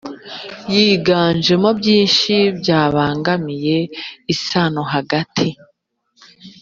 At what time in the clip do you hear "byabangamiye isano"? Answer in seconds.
2.59-4.81